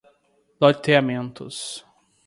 [0.61, 1.61] loteamentos